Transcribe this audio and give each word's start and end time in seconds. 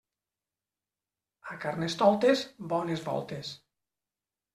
A 1.51 1.57
Carnestoltes, 1.65 2.41
bones 2.73 3.05
voltes. 3.11 3.53